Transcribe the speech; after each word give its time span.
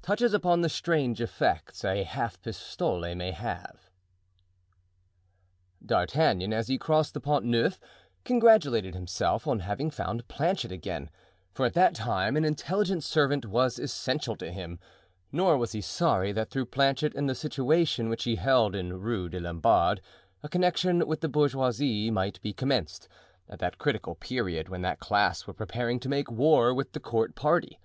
Touches 0.00 0.32
upon 0.32 0.62
the 0.62 0.70
Strange 0.70 1.20
Effects 1.20 1.84
a 1.84 2.02
Half 2.02 2.40
pistole 2.40 3.14
may 3.14 3.30
have. 3.30 3.90
D'Artagnan, 5.84 6.50
as 6.54 6.68
he 6.68 6.78
crossed 6.78 7.12
the 7.12 7.20
Pont 7.20 7.44
Neuf, 7.44 7.78
congratulated 8.24 8.94
himself 8.94 9.46
on 9.46 9.58
having 9.60 9.90
found 9.90 10.26
Planchet 10.28 10.72
again, 10.72 11.10
for 11.52 11.66
at 11.66 11.74
that 11.74 11.94
time 11.94 12.38
an 12.38 12.44
intelligent 12.46 13.04
servant 13.04 13.44
was 13.44 13.78
essential 13.78 14.34
to 14.36 14.50
him; 14.50 14.78
nor 15.30 15.58
was 15.58 15.72
he 15.72 15.82
sorry 15.82 16.32
that 16.32 16.48
through 16.48 16.64
Planchet 16.64 17.14
and 17.14 17.28
the 17.28 17.34
situation 17.34 18.08
which 18.08 18.24
he 18.24 18.36
held 18.36 18.74
in 18.74 18.98
Rue 18.98 19.28
des 19.28 19.40
Lombards, 19.40 20.00
a 20.42 20.48
connection 20.48 21.06
with 21.06 21.20
the 21.20 21.28
bourgeoisie 21.28 22.10
might 22.10 22.40
be 22.40 22.54
commenced, 22.54 23.08
at 23.46 23.58
that 23.58 23.76
critical 23.76 24.14
period 24.14 24.70
when 24.70 24.80
that 24.80 25.00
class 25.00 25.46
were 25.46 25.52
preparing 25.52 26.00
to 26.00 26.08
make 26.08 26.30
war 26.32 26.72
with 26.72 26.92
the 26.92 27.00
court 27.00 27.34
party. 27.34 27.78